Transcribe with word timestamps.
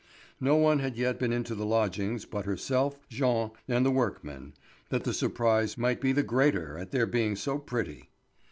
No 0.39 0.55
one 0.55 0.79
had 0.79 0.97
yet 0.97 1.19
been 1.19 1.31
into 1.31 1.53
the 1.53 1.63
lodgings 1.63 2.25
but 2.25 2.45
herself, 2.45 2.97
Jean, 3.07 3.51
and 3.67 3.85
the 3.85 3.91
workmen, 3.91 4.53
that 4.89 5.03
the 5.03 5.13
surprise 5.13 5.77
might 5.77 6.01
be 6.01 6.11
the 6.11 6.23
greater 6.23 6.75
at 6.75 6.89
their 6.89 7.05
being 7.05 7.35
so 7.35 7.59
pretty. 7.59 8.09